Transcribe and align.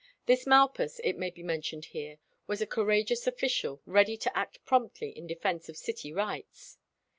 This 0.25 0.47
Malpas, 0.47 0.99
it 1.03 1.15
may 1.15 1.29
be 1.29 1.43
mentioned 1.43 1.85
here, 1.93 2.17
was 2.47 2.59
a 2.59 2.65
courageous 2.65 3.27
official, 3.27 3.83
ready 3.85 4.17
to 4.17 4.35
act 4.35 4.65
promptly 4.65 5.11
in 5.15 5.27
defence 5.27 5.69
of 5.69 5.77
city 5.77 6.11
rights. 6.11 6.79